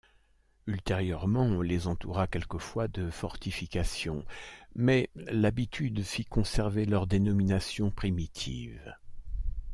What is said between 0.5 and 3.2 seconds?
Ultérieurement on les entoura quelquefois de